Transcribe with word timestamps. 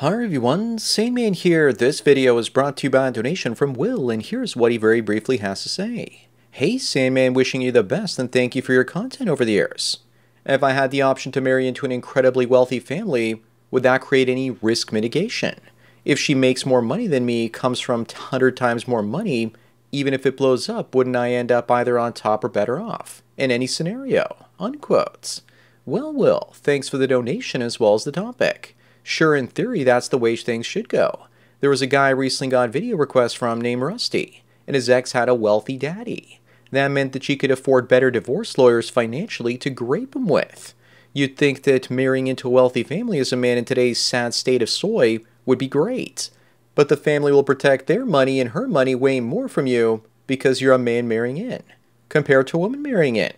Hi 0.00 0.08
everyone, 0.08 0.78
Sandman 0.78 1.32
here. 1.32 1.72
This 1.72 2.00
video 2.00 2.36
is 2.36 2.50
brought 2.50 2.76
to 2.76 2.86
you 2.86 2.90
by 2.90 3.08
a 3.08 3.10
donation 3.10 3.54
from 3.54 3.72
Will, 3.72 4.10
and 4.10 4.20
here's 4.20 4.54
what 4.54 4.70
he 4.70 4.76
very 4.76 5.00
briefly 5.00 5.38
has 5.38 5.62
to 5.62 5.70
say. 5.70 6.26
Hey 6.50 6.76
Sandman, 6.76 7.32
wishing 7.32 7.62
you 7.62 7.72
the 7.72 7.82
best 7.82 8.18
and 8.18 8.30
thank 8.30 8.54
you 8.54 8.60
for 8.60 8.74
your 8.74 8.84
content 8.84 9.30
over 9.30 9.42
the 9.42 9.52
years. 9.52 10.00
If 10.44 10.62
I 10.62 10.72
had 10.72 10.90
the 10.90 11.00
option 11.00 11.32
to 11.32 11.40
marry 11.40 11.66
into 11.66 11.86
an 11.86 11.92
incredibly 11.92 12.44
wealthy 12.44 12.78
family, 12.78 13.42
would 13.70 13.84
that 13.84 14.02
create 14.02 14.28
any 14.28 14.50
risk 14.50 14.92
mitigation? 14.92 15.60
If 16.04 16.18
she 16.18 16.34
makes 16.34 16.66
more 16.66 16.82
money 16.82 17.06
than 17.06 17.24
me, 17.24 17.48
comes 17.48 17.80
from 17.80 18.00
100 18.00 18.54
times 18.54 18.86
more 18.86 19.02
money, 19.02 19.54
even 19.92 20.12
if 20.12 20.26
it 20.26 20.36
blows 20.36 20.68
up, 20.68 20.94
wouldn't 20.94 21.16
I 21.16 21.32
end 21.32 21.50
up 21.50 21.70
either 21.70 21.98
on 21.98 22.12
top 22.12 22.44
or 22.44 22.50
better 22.50 22.78
off? 22.78 23.22
In 23.38 23.50
any 23.50 23.66
scenario. 23.66 24.44
Unquotes. 24.60 25.40
Well, 25.86 26.12
Will, 26.12 26.50
thanks 26.52 26.90
for 26.90 26.98
the 26.98 27.08
donation 27.08 27.62
as 27.62 27.80
well 27.80 27.94
as 27.94 28.04
the 28.04 28.12
topic. 28.12 28.75
Sure, 29.08 29.36
in 29.36 29.46
theory, 29.46 29.84
that's 29.84 30.08
the 30.08 30.18
way 30.18 30.34
things 30.34 30.66
should 30.66 30.88
go. 30.88 31.28
There 31.60 31.70
was 31.70 31.80
a 31.80 31.86
guy 31.86 32.10
recently 32.10 32.50
got 32.50 32.70
video 32.70 32.96
requests 32.96 33.34
from 33.34 33.60
named 33.60 33.82
Rusty, 33.82 34.42
and 34.66 34.74
his 34.74 34.90
ex 34.90 35.12
had 35.12 35.28
a 35.28 35.34
wealthy 35.34 35.76
daddy. 35.76 36.40
That 36.72 36.88
meant 36.88 37.12
that 37.12 37.22
she 37.22 37.36
could 37.36 37.52
afford 37.52 37.86
better 37.86 38.10
divorce 38.10 38.58
lawyers 38.58 38.90
financially 38.90 39.56
to 39.58 39.70
grape 39.70 40.16
him 40.16 40.26
with. 40.26 40.74
You'd 41.12 41.36
think 41.36 41.62
that 41.62 41.88
marrying 41.88 42.26
into 42.26 42.48
a 42.48 42.50
wealthy 42.50 42.82
family 42.82 43.20
as 43.20 43.32
a 43.32 43.36
man 43.36 43.56
in 43.56 43.64
today's 43.64 44.00
sad 44.00 44.34
state 44.34 44.60
of 44.60 44.68
soy 44.68 45.20
would 45.44 45.58
be 45.58 45.68
great. 45.68 46.30
But 46.74 46.88
the 46.88 46.96
family 46.96 47.30
will 47.30 47.44
protect 47.44 47.86
their 47.86 48.04
money 48.04 48.40
and 48.40 48.50
her 48.50 48.66
money 48.66 48.96
way 48.96 49.20
more 49.20 49.46
from 49.46 49.68
you 49.68 50.02
because 50.26 50.60
you're 50.60 50.74
a 50.74 50.78
man 50.78 51.06
marrying 51.06 51.36
in, 51.36 51.62
compared 52.08 52.48
to 52.48 52.56
a 52.56 52.60
woman 52.60 52.82
marrying 52.82 53.14
in. 53.14 53.34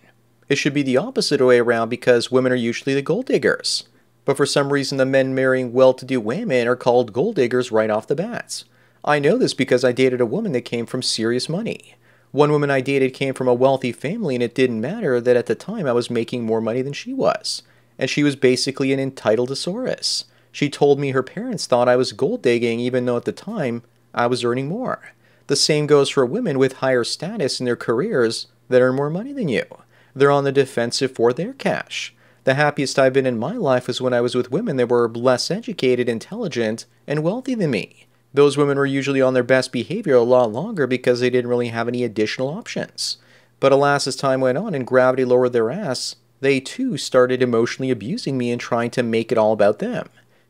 It 0.49 0.55
should 0.55 0.73
be 0.73 0.81
the 0.81 0.97
opposite 0.97 1.45
way 1.45 1.59
around 1.59 1.89
because 1.89 2.31
women 2.31 2.51
are 2.51 2.55
usually 2.55 2.95
the 2.95 3.03
gold 3.03 3.27
diggers 3.27 3.83
but 4.25 4.37
for 4.37 4.45
some 4.45 4.71
reason 4.71 4.97
the 4.97 5.05
men 5.05 5.33
marrying 5.33 5.73
well-to-do 5.73 6.19
women 6.19 6.67
are 6.67 6.75
called 6.75 7.13
gold 7.13 7.35
diggers 7.35 7.71
right 7.71 7.89
off 7.89 8.07
the 8.07 8.15
bats. 8.15 8.65
I 9.03 9.19
know 9.19 9.37
this 9.37 9.53
because 9.53 9.83
I 9.83 9.91
dated 9.91 10.21
a 10.21 10.25
woman 10.25 10.51
that 10.51 10.61
came 10.61 10.85
from 10.85 11.01
serious 11.01 11.47
money. 11.47 11.95
One 12.31 12.51
woman 12.51 12.69
I 12.69 12.81
dated 12.81 13.13
came 13.13 13.33
from 13.33 13.47
a 13.47 13.53
wealthy 13.53 13.91
family 13.91 14.35
and 14.35 14.43
it 14.43 14.53
didn't 14.53 14.81
matter 14.81 15.19
that 15.19 15.35
at 15.35 15.47
the 15.47 15.55
time 15.55 15.87
I 15.87 15.93
was 15.93 16.09
making 16.09 16.43
more 16.43 16.61
money 16.61 16.81
than 16.81 16.93
she 16.93 17.13
was. 17.13 17.63
And 17.97 18.09
she 18.09 18.23
was 18.23 18.35
basically 18.35 18.93
an 18.93 18.99
entitled 18.99 19.49
thesaurus. 19.49 20.25
She 20.51 20.69
told 20.69 20.99
me 20.99 21.11
her 21.11 21.23
parents 21.23 21.65
thought 21.65 21.89
I 21.89 21.95
was 21.95 22.11
gold 22.11 22.41
digging 22.41 22.79
even 22.79 23.05
though 23.05 23.17
at 23.17 23.25
the 23.25 23.31
time 23.31 23.83
I 24.13 24.27
was 24.27 24.43
earning 24.43 24.67
more. 24.67 25.13
The 25.47 25.55
same 25.55 25.87
goes 25.87 26.09
for 26.09 26.25
women 26.25 26.59
with 26.59 26.73
higher 26.73 27.03
status 27.03 27.59
in 27.59 27.65
their 27.65 27.75
careers 27.75 28.47
that 28.67 28.81
earn 28.81 28.95
more 28.95 29.09
money 29.09 29.33
than 29.33 29.47
you. 29.47 29.65
They're 30.13 30.29
on 30.29 30.43
the 30.43 30.51
defensive 30.51 31.15
for 31.15 31.33
their 31.33 31.53
cash. 31.53 32.13
The 32.45 32.53
happiest 32.53 32.97
I've 32.97 33.13
been 33.13 33.25
in 33.25 33.37
my 33.37 33.53
life 33.53 33.87
was 33.87 33.99
when 33.99 34.13
I 34.13 34.21
was 34.21 34.33
with 34.33 34.51
women 34.51 34.77
that 34.77 34.89
were 34.89 35.09
less 35.09 35.51
educated, 35.51 36.07
intelligent, 36.07 36.85
and 37.05 37.23
wealthy 37.23 37.53
than 37.53 37.71
me. 37.71 38.07
Those 38.33 38.57
women 38.57 38.77
were 38.77 38.85
usually 38.85 39.21
on 39.21 39.33
their 39.33 39.43
best 39.43 39.71
behavior 39.71 40.15
a 40.15 40.21
lot 40.21 40.51
longer 40.51 40.87
because 40.87 41.19
they 41.19 41.29
didn't 41.29 41.49
really 41.49 41.67
have 41.69 41.87
any 41.87 42.03
additional 42.03 42.49
options. 42.49 43.17
But 43.59 43.71
alas, 43.71 44.07
as 44.07 44.15
time 44.15 44.39
went 44.39 44.57
on 44.57 44.73
and 44.73 44.87
gravity 44.87 45.25
lowered 45.25 45.53
their 45.53 45.71
ass, 45.71 46.15
they 46.39 46.59
too 46.59 46.97
started 46.97 47.41
emotionally 47.41 47.91
abusing 47.91 48.37
me 48.37 48.51
and 48.51 48.61
trying 48.61 48.91
to 48.91 49.03
make 49.03 49.31
it 49.31 49.37
all 49.37 49.51
about 49.51 49.79
them. 49.79 50.07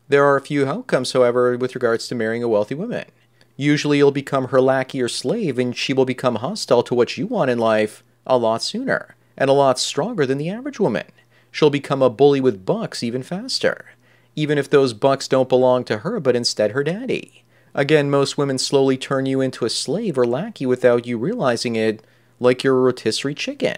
There 0.08 0.24
are 0.24 0.36
a 0.36 0.42
few 0.42 0.66
outcomes, 0.66 1.12
however, 1.12 1.56
with 1.56 1.74
regards 1.74 2.06
to 2.08 2.14
marrying 2.14 2.42
a 2.42 2.48
wealthy 2.48 2.74
woman. 2.74 3.06
Usually 3.56 3.98
you'll 3.98 4.12
become 4.12 4.48
her 4.48 4.60
lackey 4.60 5.02
or 5.02 5.08
slave 5.08 5.58
and 5.58 5.76
she 5.76 5.92
will 5.92 6.04
become 6.04 6.36
hostile 6.36 6.82
to 6.84 6.94
what 6.94 7.18
you 7.18 7.26
want 7.26 7.50
in 7.50 7.58
life 7.58 8.04
a 8.26 8.38
lot 8.38 8.62
sooner 8.62 9.16
and 9.36 9.50
a 9.50 9.54
lot 9.54 9.78
stronger 9.78 10.24
than 10.24 10.38
the 10.38 10.50
average 10.50 10.78
woman 10.78 11.06
she'll 11.50 11.70
become 11.70 12.02
a 12.02 12.10
bully 12.10 12.40
with 12.40 12.64
bucks 12.66 13.02
even 13.02 13.22
faster, 13.22 13.86
even 14.36 14.58
if 14.58 14.70
those 14.70 14.92
bucks 14.92 15.28
don't 15.28 15.48
belong 15.48 15.84
to 15.84 15.98
her 15.98 16.20
but 16.20 16.36
instead 16.36 16.72
her 16.72 16.84
daddy. 16.84 17.44
Again, 17.74 18.10
most 18.10 18.36
women 18.36 18.58
slowly 18.58 18.96
turn 18.96 19.26
you 19.26 19.40
into 19.40 19.64
a 19.64 19.70
slave 19.70 20.18
or 20.18 20.26
lackey 20.26 20.66
without 20.66 21.06
you 21.06 21.18
realizing 21.18 21.76
it, 21.76 22.04
like 22.40 22.64
you're 22.64 22.76
a 22.76 22.80
rotisserie 22.80 23.34
chicken. 23.34 23.76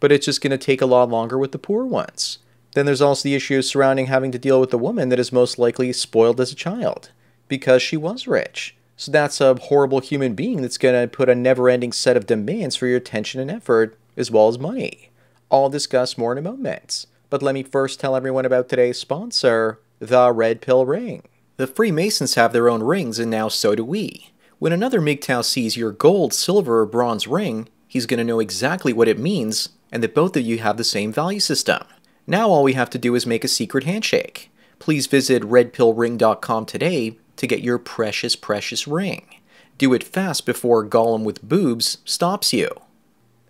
But 0.00 0.12
it's 0.12 0.26
just 0.26 0.40
going 0.40 0.50
to 0.50 0.58
take 0.58 0.80
a 0.80 0.86
lot 0.86 1.10
longer 1.10 1.38
with 1.38 1.52
the 1.52 1.58
poor 1.58 1.84
ones. 1.84 2.38
Then 2.74 2.86
there's 2.86 3.02
also 3.02 3.22
the 3.24 3.34
issues 3.34 3.68
surrounding 3.68 4.06
having 4.06 4.32
to 4.32 4.38
deal 4.38 4.60
with 4.60 4.72
a 4.72 4.78
woman 4.78 5.08
that 5.10 5.18
is 5.18 5.32
most 5.32 5.58
likely 5.58 5.92
spoiled 5.92 6.40
as 6.40 6.52
a 6.52 6.56
child, 6.56 7.10
because 7.48 7.82
she 7.82 7.96
was 7.96 8.26
rich. 8.26 8.74
So 8.96 9.12
that's 9.12 9.40
a 9.40 9.54
horrible 9.54 10.00
human 10.00 10.34
being 10.34 10.62
that's 10.62 10.78
going 10.78 11.00
to 11.00 11.14
put 11.14 11.28
a 11.28 11.34
never 11.34 11.68
ending 11.68 11.92
set 11.92 12.16
of 12.16 12.26
demands 12.26 12.76
for 12.76 12.86
your 12.86 12.96
attention 12.96 13.40
and 13.40 13.50
effort, 13.50 13.98
as 14.16 14.30
well 14.30 14.48
as 14.48 14.58
money. 14.58 15.10
I'll 15.50 15.68
discuss 15.68 16.18
more 16.18 16.32
in 16.32 16.38
a 16.38 16.42
moment. 16.42 17.06
But 17.34 17.42
let 17.42 17.54
me 17.56 17.64
first 17.64 17.98
tell 17.98 18.14
everyone 18.14 18.44
about 18.44 18.68
today's 18.68 18.96
sponsor, 18.96 19.80
the 19.98 20.30
Red 20.30 20.60
Pill 20.60 20.86
Ring. 20.86 21.24
The 21.56 21.66
Freemasons 21.66 22.36
have 22.36 22.52
their 22.52 22.68
own 22.68 22.84
rings, 22.84 23.18
and 23.18 23.28
now 23.28 23.48
so 23.48 23.74
do 23.74 23.84
we. 23.84 24.30
When 24.60 24.72
another 24.72 25.00
MGTOW 25.00 25.44
sees 25.44 25.76
your 25.76 25.90
gold, 25.90 26.32
silver, 26.32 26.82
or 26.82 26.86
bronze 26.86 27.26
ring, 27.26 27.68
he's 27.88 28.06
going 28.06 28.18
to 28.18 28.24
know 28.24 28.38
exactly 28.38 28.92
what 28.92 29.08
it 29.08 29.18
means 29.18 29.70
and 29.90 30.00
that 30.04 30.14
both 30.14 30.36
of 30.36 30.44
you 30.44 30.58
have 30.58 30.76
the 30.76 30.84
same 30.84 31.12
value 31.12 31.40
system. 31.40 31.82
Now 32.24 32.50
all 32.50 32.62
we 32.62 32.74
have 32.74 32.88
to 32.90 32.98
do 32.98 33.16
is 33.16 33.26
make 33.26 33.42
a 33.42 33.48
secret 33.48 33.82
handshake. 33.82 34.52
Please 34.78 35.08
visit 35.08 35.42
redpillring.com 35.42 36.66
today 36.66 37.18
to 37.34 37.46
get 37.48 37.62
your 37.62 37.78
precious, 37.78 38.36
precious 38.36 38.86
ring. 38.86 39.40
Do 39.76 39.92
it 39.92 40.04
fast 40.04 40.46
before 40.46 40.86
Gollum 40.86 41.24
with 41.24 41.42
boobs 41.42 41.98
stops 42.04 42.52
you. 42.52 42.70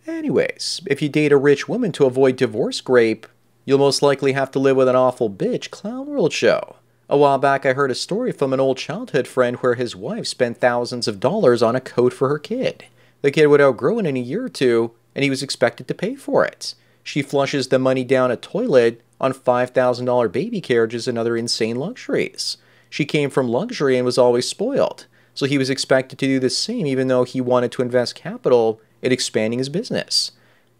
Anyways, 0.06 0.80
if 0.86 1.02
you 1.02 1.10
date 1.10 1.32
a 1.32 1.36
rich 1.36 1.68
woman 1.68 1.92
to 1.92 2.06
avoid 2.06 2.36
divorce 2.36 2.80
grape, 2.80 3.26
You'll 3.66 3.78
most 3.78 4.02
likely 4.02 4.32
have 4.32 4.50
to 4.52 4.58
live 4.58 4.76
with 4.76 4.88
an 4.88 4.96
awful 4.96 5.30
bitch 5.30 5.70
Clown 5.70 6.06
World 6.06 6.34
show. 6.34 6.76
A 7.08 7.16
while 7.16 7.38
back, 7.38 7.64
I 7.64 7.72
heard 7.72 7.90
a 7.90 7.94
story 7.94 8.30
from 8.30 8.52
an 8.52 8.60
old 8.60 8.76
childhood 8.76 9.26
friend 9.26 9.56
where 9.56 9.74
his 9.74 9.96
wife 9.96 10.26
spent 10.26 10.58
thousands 10.58 11.08
of 11.08 11.20
dollars 11.20 11.62
on 11.62 11.74
a 11.74 11.80
coat 11.80 12.12
for 12.12 12.28
her 12.28 12.38
kid. 12.38 12.84
The 13.22 13.30
kid 13.30 13.46
would 13.46 13.62
outgrow 13.62 13.98
it 14.00 14.06
in 14.06 14.18
a 14.18 14.20
year 14.20 14.44
or 14.44 14.48
two, 14.50 14.92
and 15.14 15.22
he 15.24 15.30
was 15.30 15.42
expected 15.42 15.88
to 15.88 15.94
pay 15.94 16.14
for 16.14 16.44
it. 16.44 16.74
She 17.02 17.22
flushes 17.22 17.68
the 17.68 17.78
money 17.78 18.04
down 18.04 18.30
a 18.30 18.36
toilet 18.36 19.00
on 19.18 19.32
$5,000 19.32 20.32
baby 20.32 20.60
carriages 20.60 21.08
and 21.08 21.16
other 21.16 21.36
insane 21.36 21.76
luxuries. 21.76 22.58
She 22.90 23.06
came 23.06 23.30
from 23.30 23.48
luxury 23.48 23.96
and 23.96 24.04
was 24.04 24.18
always 24.18 24.46
spoiled, 24.46 25.06
so 25.34 25.46
he 25.46 25.58
was 25.58 25.70
expected 25.70 26.18
to 26.18 26.26
do 26.26 26.38
the 26.38 26.50
same 26.50 26.86
even 26.86 27.08
though 27.08 27.24
he 27.24 27.40
wanted 27.40 27.72
to 27.72 27.82
invest 27.82 28.14
capital 28.14 28.80
in 29.00 29.10
expanding 29.10 29.58
his 29.58 29.70
business 29.70 30.32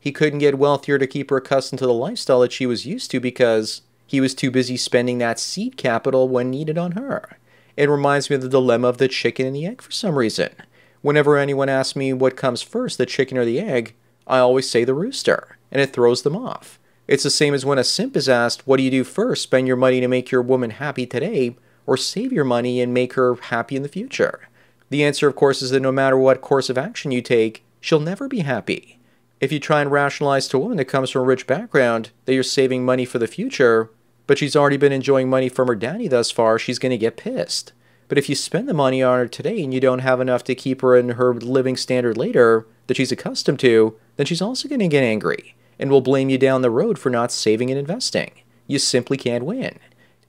he 0.05 0.13
couldn't 0.13 0.41
get 0.41 0.59
wealthier 0.59 0.99
to 0.99 1.07
keep 1.07 1.31
her 1.31 1.39
accustomed 1.39 1.79
to 1.79 1.87
the 1.87 1.93
lifestyle 1.95 2.41
that 2.41 2.53
she 2.53 2.67
was 2.67 2.85
used 2.85 3.11
to 3.11 3.19
because 3.19 3.81
he 4.07 4.21
was 4.21 4.35
too 4.35 4.51
busy 4.51 4.77
spending 4.77 5.17
that 5.17 5.41
seed 5.41 5.79
capital 5.79 6.29
when 6.29 6.51
needed 6.51 6.77
on 6.77 6.93
her. 6.93 7.39
It 7.75 7.89
reminds 7.89 8.29
me 8.29 8.37
of 8.37 8.43
the 8.43 8.51
dilemma 8.51 8.87
of 8.89 8.99
the 8.99 9.09
chicken 9.09 9.47
and 9.47 9.57
the 9.57 9.65
egg 9.65 9.81
for 9.81 9.91
some 9.91 10.19
reason. 10.19 10.51
Whenever 11.01 11.39
anyone 11.39 11.71
asks 11.71 11.97
me 11.97 12.13
what 12.13 12.37
comes 12.37 12.61
first, 12.61 12.99
the 12.99 13.07
chicken 13.07 13.39
or 13.39 13.47
the 13.47 13.59
egg, 13.59 13.95
I 14.27 14.41
always 14.41 14.69
say 14.69 14.85
the 14.85 14.93
rooster, 14.93 15.57
and 15.73 15.81
it 15.81 15.95
throws 15.95 16.21
them 16.21 16.37
off. 16.37 16.79
It's 17.09 17.23
the 17.23 17.31
same 17.31 17.55
as 17.55 17.65
when 17.65 17.79
a 17.79 17.85
simp 17.85 18.15
is 18.15 18.29
asked, 18.29 18.67
What 18.67 18.77
do 18.77 18.83
you 18.83 18.91
do 18.91 19.05
first? 19.05 19.45
Spend 19.45 19.67
your 19.67 19.79
money 19.79 20.01
to 20.01 20.09
make 20.09 20.31
your 20.31 20.43
woman 20.43 20.69
happy 20.69 21.07
today, 21.07 21.57
or 21.87 21.97
save 21.97 22.31
your 22.31 22.45
money 22.45 22.83
and 22.83 22.93
make 22.93 23.15
her 23.15 23.37
happy 23.37 23.75
in 23.75 23.83
the 23.83 23.89
future? 23.89 24.49
The 24.91 25.03
answer, 25.03 25.27
of 25.29 25.35
course, 25.35 25.63
is 25.63 25.71
that 25.71 25.81
no 25.81 25.93
matter 25.93 26.19
what 26.19 26.43
course 26.43 26.69
of 26.69 26.77
action 26.77 27.11
you 27.11 27.23
take, 27.23 27.65
she'll 27.81 28.01
never 28.01 28.29
be 28.29 28.41
happy. 28.41 28.99
If 29.45 29.53
you 29.53 29.61
try 29.61 29.83
and 29.83 29.93
rationalize 29.93 30.49
to 30.49 30.57
a 30.57 30.61
woman 30.61 30.79
that 30.79 30.87
comes 30.87 31.11
from 31.11 31.21
a 31.21 31.27
rich 31.27 31.47
background 31.47 32.09
that 32.25 32.33
you're 32.33 32.43
saving 32.43 32.83
money 32.83 33.05
for 33.05 33.19
the 33.19 33.27
future, 33.27 33.91
but 34.27 34.39
she's 34.39 34.57
already 34.57 34.79
been 34.79 34.91
enjoying 34.91 35.29
money 35.29 35.51
from 35.51 35.69
her 35.69 35.75
daddy 35.75 36.09
thus 36.09 36.31
far, 36.31 36.59
she's 36.59 36.79
going 36.79 36.93
to 36.93 36.97
get 36.97 37.19
pissed. 37.19 37.75
But 38.09 38.17
if 38.17 38.31
you 38.31 38.37
spend 38.37 38.71
the 38.71 38.73
money 38.73 39.03
on 39.03 39.19
her 39.19 39.29
today 39.29 39.63
and 39.63 39.75
you 39.75 39.81
don't 39.81 39.99
have 39.99 40.19
enough 40.19 40.45
to 40.45 40.55
keep 40.55 40.81
her 40.81 40.97
in 40.97 41.11
her 41.11 41.35
living 41.35 41.77
standard 41.77 42.17
later 42.17 42.67
that 42.87 42.97
she's 42.97 43.13
accustomed 43.13 43.61
to, 43.61 43.95
then 44.17 44.25
she's 44.25 44.41
also 44.41 44.67
going 44.67 44.79
to 44.79 44.89
get 44.89 45.05
angry 45.05 45.55
and 45.79 45.91
will 45.91 46.01
blame 46.01 46.31
you 46.31 46.39
down 46.39 46.63
the 46.63 46.71
road 46.71 46.99
for 46.99 47.11
not 47.11 47.31
saving 47.31 47.69
and 47.69 47.79
investing. 47.79 48.31
You 48.67 48.79
simply 48.79 49.19
can't 49.19 49.45
win. 49.45 49.79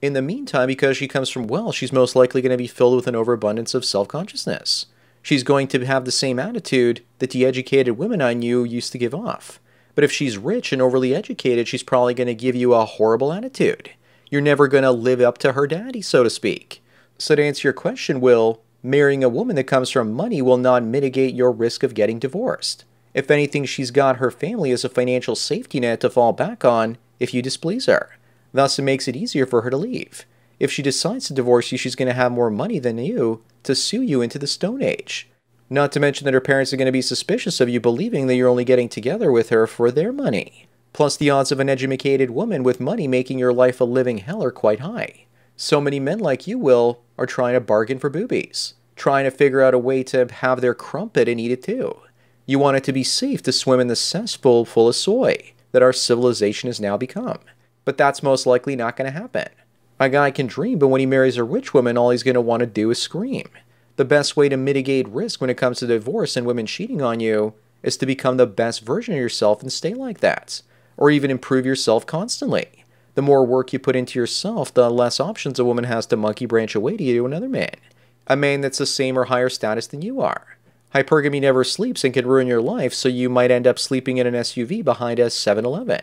In 0.02 0.12
the 0.12 0.20
meantime, 0.20 0.66
because 0.66 0.98
she 0.98 1.08
comes 1.08 1.30
from 1.30 1.46
wealth, 1.46 1.76
she's 1.76 1.90
most 1.90 2.16
likely 2.16 2.42
going 2.42 2.50
to 2.50 2.58
be 2.58 2.66
filled 2.66 2.96
with 2.96 3.06
an 3.06 3.16
overabundance 3.16 3.72
of 3.72 3.82
self 3.82 4.08
consciousness 4.08 4.84
she's 5.26 5.42
going 5.42 5.66
to 5.66 5.84
have 5.84 6.04
the 6.04 6.12
same 6.12 6.38
attitude 6.38 7.02
that 7.18 7.30
the 7.30 7.44
educated 7.44 7.98
women 7.98 8.22
I 8.22 8.32
knew 8.32 8.62
used 8.62 8.92
to 8.92 8.98
give 8.98 9.12
off. 9.12 9.58
But 9.96 10.04
if 10.04 10.12
she's 10.12 10.38
rich 10.38 10.72
and 10.72 10.80
overly 10.80 11.16
educated, 11.16 11.66
she's 11.66 11.82
probably 11.82 12.14
going 12.14 12.28
to 12.28 12.34
give 12.34 12.54
you 12.54 12.74
a 12.74 12.84
horrible 12.84 13.32
attitude. 13.32 13.90
You're 14.30 14.40
never 14.40 14.68
going 14.68 14.84
to 14.84 14.92
live 14.92 15.20
up 15.20 15.38
to 15.38 15.54
her 15.54 15.66
daddy, 15.66 16.00
so 16.00 16.22
to 16.22 16.30
speak. 16.30 16.80
So, 17.18 17.34
to 17.34 17.42
answer 17.42 17.66
your 17.66 17.72
question, 17.72 18.20
Will, 18.20 18.60
marrying 18.84 19.24
a 19.24 19.28
woman 19.28 19.56
that 19.56 19.64
comes 19.64 19.90
from 19.90 20.12
money 20.12 20.40
will 20.40 20.58
not 20.58 20.84
mitigate 20.84 21.34
your 21.34 21.50
risk 21.50 21.82
of 21.82 21.94
getting 21.94 22.20
divorced. 22.20 22.84
If 23.12 23.28
anything, 23.28 23.64
she's 23.64 23.90
got 23.90 24.18
her 24.18 24.30
family 24.30 24.70
as 24.70 24.84
a 24.84 24.88
financial 24.88 25.34
safety 25.34 25.80
net 25.80 25.98
to 26.02 26.10
fall 26.10 26.34
back 26.34 26.64
on 26.64 26.98
if 27.18 27.34
you 27.34 27.42
displease 27.42 27.86
her. 27.86 28.16
Thus, 28.52 28.78
it 28.78 28.82
makes 28.82 29.08
it 29.08 29.16
easier 29.16 29.44
for 29.44 29.62
her 29.62 29.70
to 29.70 29.76
leave. 29.76 30.24
If 30.58 30.72
she 30.72 30.82
decides 30.82 31.26
to 31.26 31.34
divorce 31.34 31.70
you, 31.70 31.78
she's 31.78 31.94
going 31.96 32.08
to 32.08 32.14
have 32.14 32.32
more 32.32 32.50
money 32.50 32.78
than 32.78 32.98
you, 32.98 33.42
to 33.64 33.74
sue 33.74 34.02
you 34.02 34.22
into 34.22 34.38
the 34.38 34.46
Stone 34.46 34.82
Age. 34.82 35.28
Not 35.68 35.92
to 35.92 36.00
mention 36.00 36.24
that 36.24 36.34
her 36.34 36.40
parents 36.40 36.72
are 36.72 36.76
going 36.76 36.86
to 36.86 36.92
be 36.92 37.02
suspicious 37.02 37.60
of 37.60 37.68
you 37.68 37.80
believing 37.80 38.26
that 38.26 38.36
you're 38.36 38.48
only 38.48 38.64
getting 38.64 38.88
together 38.88 39.32
with 39.32 39.50
her 39.50 39.66
for 39.66 39.90
their 39.90 40.12
money. 40.12 40.68
Plus, 40.92 41.16
the 41.16 41.28
odds 41.28 41.52
of 41.52 41.60
an 41.60 41.68
educated 41.68 42.30
woman 42.30 42.62
with 42.62 42.80
money 42.80 43.06
making 43.06 43.38
your 43.38 43.52
life 43.52 43.80
a 43.80 43.84
living 43.84 44.18
hell 44.18 44.42
are 44.42 44.50
quite 44.50 44.80
high. 44.80 45.26
So 45.56 45.80
many 45.80 46.00
men 46.00 46.20
like 46.20 46.46
you 46.46 46.58
will 46.58 47.02
are 47.18 47.26
trying 47.26 47.54
to 47.54 47.60
bargain 47.60 47.98
for 47.98 48.08
boobies, 48.08 48.74
trying 48.94 49.24
to 49.24 49.30
figure 49.30 49.60
out 49.60 49.74
a 49.74 49.78
way 49.78 50.02
to 50.04 50.26
have 50.26 50.60
their 50.60 50.74
crumpet 50.74 51.28
and 51.28 51.40
eat 51.40 51.50
it 51.50 51.62
too. 51.62 51.98
You 52.46 52.58
want 52.58 52.76
it 52.76 52.84
to 52.84 52.92
be 52.92 53.02
safe 53.02 53.42
to 53.42 53.52
swim 53.52 53.80
in 53.80 53.88
the 53.88 53.96
cesspool 53.96 54.64
full 54.64 54.88
of 54.88 54.96
soy 54.96 55.52
that 55.72 55.82
our 55.82 55.92
civilization 55.92 56.68
has 56.68 56.80
now 56.80 56.96
become. 56.96 57.40
But 57.84 57.98
that's 57.98 58.22
most 58.22 58.46
likely 58.46 58.76
not 58.76 58.96
going 58.96 59.12
to 59.12 59.18
happen. 59.18 59.48
A 59.98 60.08
guy 60.10 60.30
can 60.30 60.46
dream, 60.46 60.78
but 60.78 60.88
when 60.88 61.00
he 61.00 61.06
marries 61.06 61.38
a 61.38 61.44
rich 61.44 61.72
woman, 61.72 61.96
all 61.96 62.10
he's 62.10 62.22
going 62.22 62.34
to 62.34 62.40
want 62.40 62.60
to 62.60 62.66
do 62.66 62.90
is 62.90 63.00
scream. 63.00 63.48
The 63.96 64.04
best 64.04 64.36
way 64.36 64.48
to 64.50 64.56
mitigate 64.56 65.08
risk 65.08 65.40
when 65.40 65.48
it 65.48 65.56
comes 65.56 65.78
to 65.78 65.86
divorce 65.86 66.36
and 66.36 66.46
women 66.46 66.66
cheating 66.66 67.00
on 67.00 67.20
you 67.20 67.54
is 67.82 67.96
to 67.96 68.06
become 68.06 68.36
the 68.36 68.46
best 68.46 68.84
version 68.84 69.14
of 69.14 69.20
yourself 69.20 69.62
and 69.62 69.72
stay 69.72 69.94
like 69.94 70.20
that, 70.20 70.60
or 70.98 71.10
even 71.10 71.30
improve 71.30 71.64
yourself 71.64 72.04
constantly. 72.04 72.84
The 73.14 73.22
more 73.22 73.46
work 73.46 73.72
you 73.72 73.78
put 73.78 73.96
into 73.96 74.18
yourself, 74.18 74.74
the 74.74 74.90
less 74.90 75.18
options 75.18 75.58
a 75.58 75.64
woman 75.64 75.84
has 75.84 76.04
to 76.06 76.16
monkey 76.16 76.44
branch 76.44 76.74
away 76.74 76.98
to 76.98 77.02
you 77.02 77.20
to 77.20 77.26
another 77.26 77.48
man, 77.48 77.74
a 78.26 78.36
man 78.36 78.60
that's 78.60 78.78
the 78.78 78.84
same 78.84 79.18
or 79.18 79.24
higher 79.24 79.48
status 79.48 79.86
than 79.86 80.02
you 80.02 80.20
are. 80.20 80.58
Hypergamy 80.94 81.40
never 81.40 81.64
sleeps 81.64 82.04
and 82.04 82.12
can 82.12 82.26
ruin 82.26 82.46
your 82.46 82.60
life, 82.60 82.92
so 82.92 83.08
you 83.08 83.30
might 83.30 83.50
end 83.50 83.66
up 83.66 83.78
sleeping 83.78 84.18
in 84.18 84.26
an 84.26 84.34
SUV 84.34 84.84
behind 84.84 85.18
a 85.18 85.30
7 85.30 85.64
Eleven. 85.64 86.02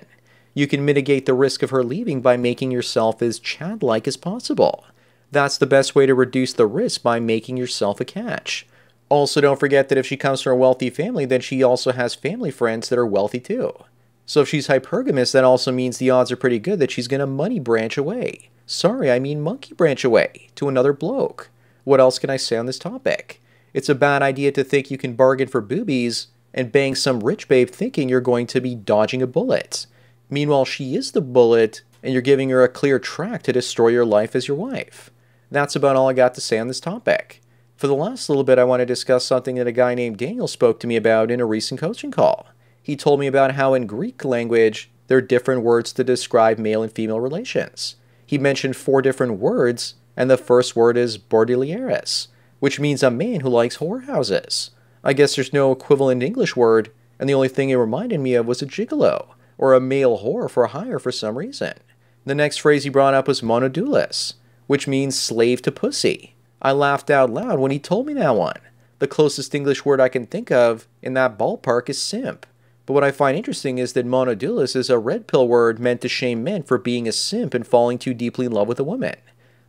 You 0.53 0.67
can 0.67 0.85
mitigate 0.85 1.25
the 1.25 1.33
risk 1.33 1.63
of 1.63 1.71
her 1.71 1.83
leaving 1.83 2.21
by 2.21 2.38
making 2.38 2.71
yourself 2.71 3.21
as 3.21 3.39
Chad 3.39 3.81
like 3.81 4.07
as 4.07 4.17
possible. 4.17 4.85
That's 5.31 5.57
the 5.57 5.65
best 5.65 5.95
way 5.95 6.05
to 6.05 6.13
reduce 6.13 6.53
the 6.53 6.67
risk 6.67 7.01
by 7.01 7.19
making 7.19 7.57
yourself 7.57 8.00
a 8.00 8.05
catch. 8.05 8.67
Also, 9.09 9.41
don't 9.41 9.59
forget 9.59 9.89
that 9.89 9.97
if 9.97 10.05
she 10.05 10.17
comes 10.17 10.41
from 10.41 10.53
a 10.53 10.55
wealthy 10.55 10.89
family, 10.89 11.25
then 11.25 11.41
she 11.41 11.63
also 11.63 11.91
has 11.91 12.15
family 12.15 12.51
friends 12.51 12.89
that 12.89 13.00
are 13.00 13.05
wealthy 13.05 13.39
too. 13.39 13.73
So 14.25 14.41
if 14.41 14.50
she's 14.50 14.67
hypergamous, 14.67 15.33
that 15.33 15.44
also 15.44 15.71
means 15.71 15.97
the 15.97 16.09
odds 16.09 16.31
are 16.31 16.38
pretty 16.38 16.59
good 16.59 16.79
that 16.79 16.91
she's 16.91 17.07
going 17.07 17.19
to 17.19 17.27
money 17.27 17.59
branch 17.59 17.97
away. 17.97 18.49
Sorry, 18.65 19.11
I 19.11 19.19
mean 19.19 19.41
monkey 19.41 19.73
branch 19.73 20.03
away 20.03 20.49
to 20.56 20.69
another 20.69 20.94
bloke. 20.94 21.49
What 21.83 21.99
else 21.99 22.19
can 22.19 22.29
I 22.29 22.38
say 22.38 22.56
on 22.57 22.65
this 22.65 22.79
topic? 22.79 23.41
It's 23.73 23.89
a 23.89 23.95
bad 23.95 24.21
idea 24.21 24.51
to 24.53 24.63
think 24.63 24.89
you 24.89 24.97
can 24.97 25.15
bargain 25.15 25.47
for 25.47 25.61
boobies 25.61 26.27
and 26.53 26.71
bang 26.71 26.95
some 26.95 27.19
rich 27.19 27.47
babe 27.47 27.69
thinking 27.69 28.07
you're 28.07 28.21
going 28.21 28.47
to 28.47 28.61
be 28.61 28.75
dodging 28.75 29.21
a 29.21 29.27
bullet. 29.27 29.88
Meanwhile, 30.33 30.65
she 30.65 30.95
is 30.95 31.12
the 31.12 31.21
bullet, 31.21 31.83
and 32.01 32.12
you're 32.12 32.24
giving 32.24 32.50
her 32.50 32.63
a 32.63 32.68
clear 32.68 32.97
track 32.97 33.44
to 33.44 33.53
destroy 33.53 33.89
your 33.89 34.03
life 34.03 34.35
as 34.35 34.47
your 34.47 34.57
wife. 34.57 35.12
That's 35.51 35.75
about 35.75 35.95
all 35.95 36.09
I 36.09 36.13
got 36.13 36.33
to 36.33 36.41
say 36.41 36.57
on 36.57 36.68
this 36.68 36.80
topic. 36.80 37.39
For 37.75 37.85
the 37.85 37.94
last 37.94 38.30
little 38.30 38.44
bit, 38.44 38.57
I 38.57 38.63
want 38.63 38.80
to 38.80 38.85
discuss 38.88 39.24
something 39.25 39.57
that 39.57 39.68
a 39.68 39.71
guy 39.71 39.94
named 39.94 40.18
Daniel 40.18 40.47
spoke 40.47 40.80
to 40.80 40.88
me 40.88 40.95
about 40.95 41.30
in 41.30 41.39
a 41.39 41.45
recent 41.45 41.80
coaching 41.80 42.09
call. 42.09 42.47
He 42.81 42.95
told 42.95 43.19
me 43.19 43.27
about 43.27 43.51
how 43.51 43.75
in 43.75 43.85
Greek 43.85 44.25
language, 44.25 44.89
there 45.06 45.19
are 45.19 45.21
different 45.21 45.62
words 45.62 45.94
to 45.94 46.03
describe 46.03 46.57
male 46.57 46.81
and 46.81 46.91
female 46.91 47.19
relations. 47.19 47.97
He 48.25 48.39
mentioned 48.39 48.75
four 48.75 49.03
different 49.03 49.33
words, 49.33 49.94
and 50.18 50.31
the 50.31 50.38
first 50.38 50.75
word 50.75 50.97
is 50.97 51.19
bordilieres, 51.19 52.30
which 52.59 52.80
means 52.80 53.03
a 53.03 53.12
man 53.12 53.41
who 53.41 53.50
likes 53.50 53.77
whorehouses. 53.77 54.71
I 55.03 55.13
guess 55.13 55.35
there's 55.35 55.53
no 55.53 55.71
equivalent 55.71 56.24
English 56.24 56.56
word, 56.56 56.91
and 57.19 57.30
the 57.30 57.35
only 57.35 57.50
thing 57.50 57.69
it 57.69 57.75
reminded 57.75 58.19
me 58.19 58.33
of 58.33 58.47
was 58.47 58.63
a 58.63 58.65
gigolo, 58.65 59.27
or 59.63 59.74
a 59.74 59.80
male 59.80 60.19
whore 60.19 60.50
for 60.50 60.68
hire 60.68 61.00
for 61.00 61.10
some 61.10 61.38
reason. 61.38 61.71
The 62.25 62.36
next 62.36 62.57
phrase 62.57 62.83
he 62.83 62.89
brought 62.89 63.13
up 63.13 63.30
was 63.30 63.39
monodoulos, 63.39 64.33
which 64.68 64.89
means 64.89 65.18
slave 65.18 65.62
to 65.62 65.71
pussy. 65.71 66.36
I 66.62 66.74
laughed 66.74 67.10
out 67.10 67.30
loud 67.30 67.60
when 67.60 67.71
he 67.71 67.80
told 67.80 68.06
me 68.06 68.13
that 68.15 68.36
one. 68.36 68.60
The 69.00 69.07
closest 69.07 69.56
English 69.56 69.86
word 69.86 70.01
I 70.01 70.10
can 70.10 70.25
think 70.25 70.51
of 70.51 70.86
in 71.01 71.13
that 71.13 71.38
ballpark 71.39 71.88
is 71.88 72.01
simp. 72.01 72.45
But 72.86 72.92
what 72.92 73.06
I 73.06 73.12
find 73.12 73.38
interesting 73.38 73.77
is 73.77 73.94
that 73.94 74.06
monodoulos 74.06 74.75
is 74.75 74.89
a 74.89 74.98
red 74.98 75.27
pill 75.27 75.48
word 75.48 75.80
meant 75.80 76.01
to 76.01 76.09
shame 76.09 76.44
men 76.44 76.63
for 76.63 76.77
being 76.77 77.07
a 77.07 77.13
simp 77.13 77.54
and 77.54 77.66
falling 77.66 77.98
too 77.98 78.13
deeply 78.13 78.45
in 78.45 78.51
love 78.51 78.68
with 78.68 78.81
a 78.81 78.83
woman. 78.83 79.16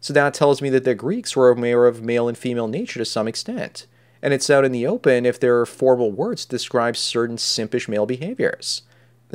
So 0.01 0.13
that 0.13 0.35
tells 0.35 0.61
me 0.61 0.71
that 0.71 0.83
the 0.83 0.97
Greeks 0.97 1.37
were 1.37 1.51
aware 1.51 1.87
of 1.87 2.03
male 2.03 2.27
and 2.27 2.37
female 2.37 2.67
nature 2.67 2.99
to 2.99 3.05
some 3.05 3.29
extent. 3.29 3.87
And 4.21 4.35
it's 4.35 4.51
out 4.51 4.65
in 4.65 4.73
the 4.73 4.89
open 4.89 5.25
if 5.25 5.39
there 5.39 5.61
are 5.61 5.67
formal 5.67 6.11
words 6.11 6.45
to 6.47 6.51
describe 6.51 6.97
certain 6.97 7.37
simpish 7.37 7.87
male 7.89 8.07
behaviors. 8.07 8.83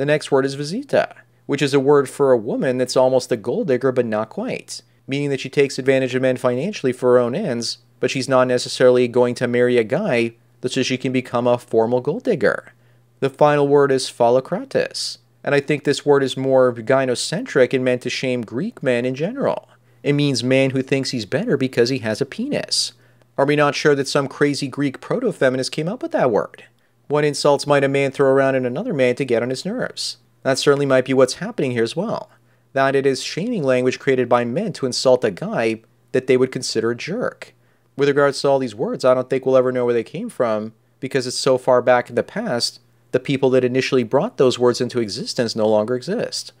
The 0.00 0.06
next 0.06 0.32
word 0.32 0.46
is 0.46 0.54
visita, 0.54 1.14
which 1.44 1.60
is 1.60 1.74
a 1.74 1.78
word 1.78 2.08
for 2.08 2.32
a 2.32 2.38
woman 2.38 2.78
that's 2.78 2.96
almost 2.96 3.30
a 3.30 3.36
gold 3.36 3.66
digger 3.66 3.92
but 3.92 4.06
not 4.06 4.30
quite, 4.30 4.80
meaning 5.06 5.28
that 5.28 5.40
she 5.40 5.50
takes 5.50 5.78
advantage 5.78 6.14
of 6.14 6.22
men 6.22 6.38
financially 6.38 6.94
for 6.94 7.12
her 7.12 7.18
own 7.18 7.34
ends, 7.34 7.80
but 8.00 8.10
she's 8.10 8.26
not 8.26 8.48
necessarily 8.48 9.06
going 9.08 9.34
to 9.34 9.46
marry 9.46 9.76
a 9.76 9.84
guy 9.84 10.32
so 10.66 10.82
she 10.82 10.96
can 10.96 11.12
become 11.12 11.46
a 11.46 11.58
formal 11.58 12.00
gold 12.00 12.22
digger. 12.22 12.72
The 13.18 13.28
final 13.28 13.68
word 13.68 13.92
is 13.92 14.10
phallocrates, 14.10 15.18
and 15.44 15.54
I 15.54 15.60
think 15.60 15.84
this 15.84 16.06
word 16.06 16.22
is 16.22 16.34
more 16.34 16.72
gynocentric 16.72 17.74
and 17.74 17.84
meant 17.84 18.00
to 18.00 18.08
shame 18.08 18.40
Greek 18.40 18.82
men 18.82 19.04
in 19.04 19.14
general. 19.14 19.68
It 20.02 20.14
means 20.14 20.42
man 20.42 20.70
who 20.70 20.80
thinks 20.80 21.10
he's 21.10 21.26
better 21.26 21.58
because 21.58 21.90
he 21.90 21.98
has 21.98 22.22
a 22.22 22.24
penis. 22.24 22.94
Are 23.36 23.44
we 23.44 23.54
not 23.54 23.74
sure 23.74 23.94
that 23.94 24.08
some 24.08 24.28
crazy 24.28 24.66
Greek 24.66 25.02
proto 25.02 25.30
feminist 25.30 25.72
came 25.72 25.90
up 25.90 26.02
with 26.02 26.12
that 26.12 26.30
word? 26.30 26.64
What 27.10 27.24
insults 27.24 27.66
might 27.66 27.82
a 27.82 27.88
man 27.88 28.12
throw 28.12 28.30
around 28.30 28.54
at 28.54 28.64
another 28.64 28.94
man 28.94 29.16
to 29.16 29.24
get 29.24 29.42
on 29.42 29.50
his 29.50 29.64
nerves? 29.64 30.18
That 30.44 30.60
certainly 30.60 30.86
might 30.86 31.04
be 31.04 31.12
what's 31.12 31.34
happening 31.34 31.72
here 31.72 31.82
as 31.82 31.96
well. 31.96 32.30
That 32.72 32.94
it 32.94 33.04
is 33.04 33.20
shaming 33.20 33.64
language 33.64 33.98
created 33.98 34.28
by 34.28 34.44
men 34.44 34.72
to 34.74 34.86
insult 34.86 35.24
a 35.24 35.32
guy 35.32 35.80
that 36.12 36.28
they 36.28 36.36
would 36.36 36.52
consider 36.52 36.92
a 36.92 36.96
jerk. 36.96 37.52
With 37.96 38.06
regards 38.06 38.40
to 38.40 38.48
all 38.48 38.60
these 38.60 38.76
words, 38.76 39.04
I 39.04 39.14
don't 39.14 39.28
think 39.28 39.44
we'll 39.44 39.56
ever 39.56 39.72
know 39.72 39.84
where 39.84 39.92
they 39.92 40.04
came 40.04 40.28
from 40.28 40.72
because 41.00 41.26
it's 41.26 41.36
so 41.36 41.58
far 41.58 41.82
back 41.82 42.10
in 42.10 42.14
the 42.14 42.22
past, 42.22 42.78
the 43.10 43.18
people 43.18 43.50
that 43.50 43.64
initially 43.64 44.04
brought 44.04 44.36
those 44.36 44.56
words 44.56 44.80
into 44.80 45.00
existence 45.00 45.56
no 45.56 45.66
longer 45.66 45.96
exist. 45.96 46.52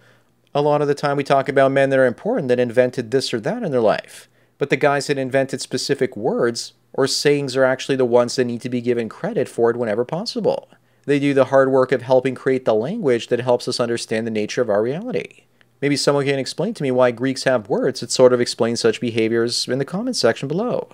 A 0.52 0.62
lot 0.62 0.82
of 0.82 0.88
the 0.88 0.96
time 0.96 1.16
we 1.16 1.22
talk 1.22 1.48
about 1.48 1.70
men 1.70 1.90
that 1.90 1.98
are 2.00 2.06
important 2.06 2.48
that 2.48 2.58
invented 2.58 3.12
this 3.12 3.32
or 3.32 3.38
that 3.38 3.62
in 3.62 3.70
their 3.70 3.80
life. 3.80 4.28
But 4.58 4.68
the 4.68 4.76
guys 4.76 5.06
that 5.06 5.16
invented 5.16 5.60
specific 5.60 6.16
words 6.16 6.72
or 6.92 7.06
sayings 7.06 7.56
are 7.56 7.64
actually 7.64 7.96
the 7.96 8.04
ones 8.04 8.36
that 8.36 8.44
need 8.44 8.60
to 8.62 8.68
be 8.68 8.80
given 8.80 9.08
credit 9.08 9.48
for 9.48 9.70
it 9.70 9.76
whenever 9.76 10.04
possible. 10.04 10.68
They 11.06 11.18
do 11.18 11.34
the 11.34 11.46
hard 11.46 11.70
work 11.70 11.92
of 11.92 12.02
helping 12.02 12.34
create 12.34 12.64
the 12.64 12.74
language 12.74 13.28
that 13.28 13.40
helps 13.40 13.68
us 13.68 13.80
understand 13.80 14.26
the 14.26 14.30
nature 14.30 14.62
of 14.62 14.70
our 14.70 14.82
reality. 14.82 15.44
Maybe 15.80 15.96
someone 15.96 16.26
can 16.26 16.38
explain 16.38 16.74
to 16.74 16.82
me 16.82 16.90
why 16.90 17.10
Greeks 17.10 17.44
have 17.44 17.70
words 17.70 18.00
that 18.00 18.10
sort 18.10 18.32
of 18.32 18.40
explain 18.40 18.76
such 18.76 19.00
behaviors 19.00 19.66
in 19.66 19.78
the 19.78 19.84
comments 19.84 20.18
section 20.18 20.46
below. 20.46 20.90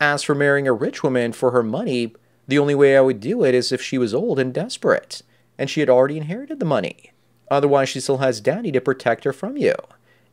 As 0.00 0.22
for 0.22 0.34
marrying 0.34 0.66
a 0.66 0.72
rich 0.72 1.02
woman 1.02 1.32
for 1.32 1.50
her 1.50 1.62
money, 1.62 2.14
the 2.48 2.58
only 2.58 2.74
way 2.74 2.96
I 2.96 3.02
would 3.02 3.20
do 3.20 3.44
it 3.44 3.54
is 3.54 3.70
if 3.70 3.82
she 3.82 3.98
was 3.98 4.14
old 4.14 4.38
and 4.38 4.52
desperate, 4.52 5.22
and 5.58 5.68
she 5.68 5.80
had 5.80 5.90
already 5.90 6.16
inherited 6.16 6.60
the 6.60 6.66
money. 6.66 7.12
Otherwise, 7.50 7.90
she 7.90 8.00
still 8.00 8.18
has 8.18 8.40
daddy 8.40 8.72
to 8.72 8.80
protect 8.80 9.24
her 9.24 9.32
from 9.32 9.56
you. 9.56 9.74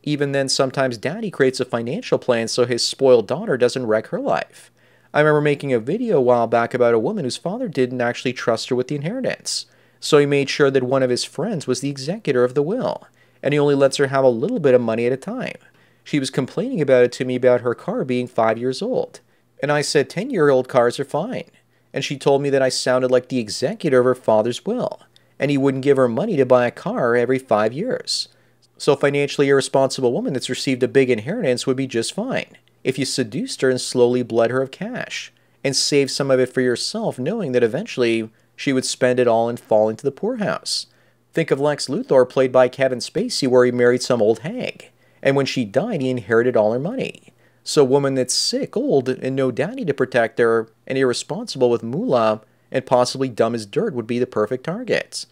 Even 0.02 0.32
then, 0.32 0.48
sometimes 0.48 0.96
daddy 0.96 1.30
creates 1.30 1.60
a 1.60 1.64
financial 1.66 2.18
plan 2.18 2.48
so 2.48 2.64
his 2.64 2.84
spoiled 2.84 3.28
daughter 3.28 3.58
doesn't 3.58 3.86
wreck 3.86 4.06
her 4.06 4.18
life. 4.18 4.72
I 5.12 5.20
remember 5.20 5.40
making 5.40 5.72
a 5.72 5.80
video 5.80 6.18
a 6.18 6.20
while 6.20 6.46
back 6.46 6.72
about 6.72 6.94
a 6.94 6.98
woman 6.98 7.24
whose 7.24 7.36
father 7.36 7.68
didn't 7.68 8.00
actually 8.00 8.32
trust 8.32 8.68
her 8.68 8.76
with 8.76 8.88
the 8.88 8.94
inheritance. 8.94 9.66
So 9.98 10.18
he 10.18 10.26
made 10.26 10.48
sure 10.48 10.70
that 10.70 10.82
one 10.82 11.02
of 11.02 11.10
his 11.10 11.24
friends 11.24 11.66
was 11.66 11.80
the 11.80 11.90
executor 11.90 12.44
of 12.44 12.54
the 12.54 12.62
will, 12.62 13.06
and 13.42 13.52
he 13.52 13.58
only 13.58 13.74
lets 13.74 13.96
her 13.96 14.06
have 14.06 14.24
a 14.24 14.28
little 14.28 14.60
bit 14.60 14.74
of 14.74 14.80
money 14.80 15.06
at 15.06 15.12
a 15.12 15.16
time. 15.16 15.56
She 16.04 16.20
was 16.20 16.30
complaining 16.30 16.80
about 16.80 17.04
it 17.04 17.12
to 17.12 17.24
me 17.24 17.36
about 17.36 17.60
her 17.60 17.74
car 17.74 18.04
being 18.04 18.26
five 18.26 18.56
years 18.56 18.80
old. 18.80 19.20
And 19.62 19.72
I 19.72 19.82
said 19.82 20.08
10 20.08 20.30
year 20.30 20.48
old 20.48 20.68
cars 20.68 20.98
are 21.00 21.04
fine. 21.04 21.50
And 21.92 22.04
she 22.04 22.16
told 22.16 22.40
me 22.40 22.50
that 22.50 22.62
I 22.62 22.68
sounded 22.68 23.10
like 23.10 23.28
the 23.28 23.40
executor 23.40 23.98
of 23.98 24.04
her 24.04 24.14
father's 24.14 24.64
will 24.64 25.00
and 25.40 25.50
he 25.50 25.58
wouldn't 25.58 25.82
give 25.82 25.96
her 25.96 26.06
money 26.06 26.36
to 26.36 26.44
buy 26.44 26.66
a 26.66 26.70
car 26.70 27.16
every 27.16 27.38
five 27.38 27.72
years. 27.72 28.28
So, 28.76 28.92
a 28.92 28.96
financially 28.96 29.48
irresponsible 29.48 30.12
woman 30.12 30.34
that's 30.34 30.50
received 30.50 30.82
a 30.82 30.88
big 30.88 31.10
inheritance 31.10 31.66
would 31.66 31.76
be 31.76 31.86
just 31.86 32.14
fine 32.14 32.56
if 32.84 32.98
you 32.98 33.04
seduced 33.04 33.60
her 33.60 33.70
and 33.70 33.80
slowly 33.80 34.22
bled 34.22 34.50
her 34.50 34.62
of 34.62 34.70
cash 34.70 35.32
and 35.62 35.76
saved 35.76 36.10
some 36.10 36.30
of 36.30 36.40
it 36.40 36.52
for 36.52 36.60
yourself, 36.60 37.18
knowing 37.18 37.52
that 37.52 37.62
eventually 37.62 38.30
she 38.56 38.72
would 38.72 38.84
spend 38.84 39.20
it 39.20 39.28
all 39.28 39.48
and 39.48 39.60
fall 39.60 39.88
into 39.88 40.04
the 40.04 40.12
poorhouse. 40.12 40.86
Think 41.32 41.50
of 41.50 41.60
Lex 41.60 41.88
Luthor, 41.88 42.28
played 42.28 42.52
by 42.52 42.68
Kevin 42.68 42.98
Spacey, 42.98 43.46
where 43.46 43.64
he 43.64 43.72
married 43.72 44.02
some 44.02 44.20
old 44.20 44.40
hag, 44.40 44.90
and 45.22 45.36
when 45.36 45.46
she 45.46 45.64
died, 45.64 46.00
he 46.00 46.10
inherited 46.10 46.56
all 46.56 46.72
her 46.72 46.78
money. 46.78 47.32
So, 47.62 47.82
a 47.82 47.84
woman 47.84 48.14
that's 48.14 48.34
sick, 48.34 48.76
old, 48.76 49.08
and 49.08 49.36
no 49.36 49.50
daddy 49.50 49.84
to 49.84 49.94
protect 49.94 50.38
her, 50.38 50.68
and 50.86 50.98
irresponsible 50.98 51.70
with 51.70 51.82
moolah 51.82 52.40
and 52.72 52.86
possibly 52.86 53.28
dumb 53.28 53.54
as 53.54 53.66
dirt 53.66 53.94
would 53.94 54.06
be 54.06 54.18
the 54.18 54.26
perfect 54.26 54.64
targets. 54.64 55.26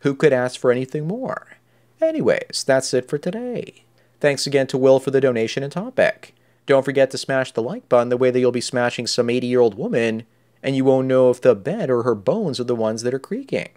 Who 0.00 0.14
could 0.14 0.32
ask 0.32 0.58
for 0.58 0.70
anything 0.70 1.06
more? 1.06 1.58
Anyways, 2.00 2.64
that's 2.66 2.94
it 2.94 3.08
for 3.08 3.18
today. 3.18 3.84
Thanks 4.20 4.46
again 4.46 4.66
to 4.68 4.78
Will 4.78 5.00
for 5.00 5.10
the 5.10 5.20
donation 5.20 5.62
and 5.62 5.72
topic. 5.72 6.34
Don't 6.68 6.84
forget 6.84 7.10
to 7.12 7.18
smash 7.18 7.50
the 7.50 7.62
like 7.62 7.88
button 7.88 8.10
the 8.10 8.18
way 8.18 8.30
that 8.30 8.38
you'll 8.38 8.52
be 8.52 8.60
smashing 8.60 9.06
some 9.06 9.30
80 9.30 9.46
year 9.46 9.60
old 9.60 9.78
woman, 9.78 10.24
and 10.62 10.76
you 10.76 10.84
won't 10.84 11.06
know 11.06 11.30
if 11.30 11.40
the 11.40 11.54
bed 11.54 11.88
or 11.88 12.02
her 12.02 12.14
bones 12.14 12.60
are 12.60 12.64
the 12.64 12.76
ones 12.76 13.02
that 13.02 13.14
are 13.14 13.18
creaking. 13.18 13.70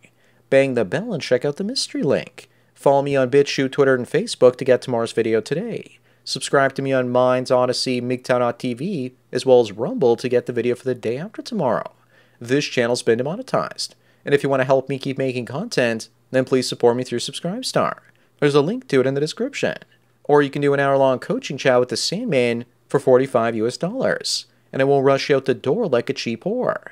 Bang 0.49 0.73
the 0.73 0.83
bell 0.83 1.13
and 1.13 1.23
check 1.23 1.45
out 1.45 1.55
the 1.55 1.63
mystery 1.63 2.03
link. 2.03 2.49
Follow 2.75 3.01
me 3.01 3.15
on 3.15 3.31
BitChute, 3.31 3.71
Twitter, 3.71 3.95
and 3.95 4.05
Facebook 4.05 4.57
to 4.57 4.65
get 4.65 4.81
tomorrow's 4.81 5.13
video 5.13 5.39
today. 5.39 5.99
Subscribe 6.25 6.75
to 6.75 6.81
me 6.81 6.91
on 6.91 7.09
Minds, 7.09 7.49
Odysee, 7.49 8.01
MGTOW.tv, 8.01 9.13
as 9.31 9.45
well 9.45 9.61
as 9.61 9.71
Rumble 9.71 10.17
to 10.17 10.27
get 10.27 10.45
the 10.45 10.53
video 10.53 10.75
for 10.75 10.83
the 10.83 10.93
day 10.93 11.17
after 11.17 11.41
tomorrow 11.41 11.93
this 12.41 12.65
channel's 12.65 13.03
been 13.03 13.19
demonetized. 13.19 13.95
And 14.25 14.33
if 14.33 14.43
you 14.43 14.49
want 14.49 14.61
to 14.61 14.65
help 14.65 14.89
me 14.89 14.97
keep 14.97 15.17
making 15.17 15.45
content, 15.45 16.09
then 16.31 16.43
please 16.43 16.67
support 16.67 16.97
me 16.97 17.03
through 17.03 17.19
Subscribestar. 17.19 17.99
There's 18.39 18.55
a 18.55 18.61
link 18.61 18.87
to 18.87 18.99
it 18.99 19.07
in 19.07 19.13
the 19.13 19.21
description. 19.21 19.77
Or 20.23 20.41
you 20.41 20.49
can 20.49 20.61
do 20.61 20.73
an 20.73 20.79
hour 20.79 20.97
long 20.97 21.19
coaching 21.19 21.57
chat 21.57 21.79
with 21.79 21.89
the 21.89 21.97
Sandman 21.97 22.65
for 22.91 22.99
45 22.99 23.55
US 23.55 23.77
dollars, 23.77 24.45
and 24.73 24.81
it 24.81 24.85
won't 24.85 25.05
rush 25.05 25.31
out 25.31 25.45
the 25.45 25.53
door 25.53 25.87
like 25.87 26.09
a 26.09 26.13
cheap 26.13 26.43
whore. 26.43 26.89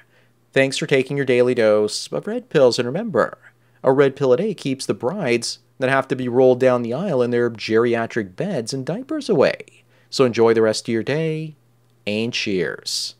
Thanks 0.53 0.77
for 0.77 0.87
taking 0.87 1.17
your 1.17 1.25
daily 1.25 1.53
dose 1.53 2.07
of 2.11 2.25
red 2.25 2.49
pills, 2.49 2.79
and 2.79 2.85
remember, 2.85 3.37
a 3.83 3.91
red 3.91 4.15
pill 4.15 4.31
a 4.31 4.37
day 4.37 4.53
keeps 4.53 4.85
the 4.85 4.93
brides 4.93 5.59
that 5.77 5.89
have 5.89 6.07
to 6.07 6.15
be 6.15 6.29
rolled 6.29 6.59
down 6.59 6.83
the 6.83 6.93
aisle 6.93 7.21
in 7.21 7.31
their 7.31 7.49
geriatric 7.51 8.35
beds 8.37 8.73
and 8.73 8.85
diapers 8.85 9.29
away. 9.29 9.83
So 10.09 10.23
enjoy 10.23 10.53
the 10.53 10.61
rest 10.61 10.87
of 10.87 10.93
your 10.93 11.03
day, 11.03 11.55
and 12.07 12.33
cheers. 12.33 13.15